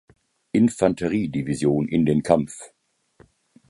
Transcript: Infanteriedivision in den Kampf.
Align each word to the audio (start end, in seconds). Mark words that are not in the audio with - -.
Infanteriedivision 0.51 1.87
in 1.87 2.07
den 2.07 2.23
Kampf. 2.23 2.73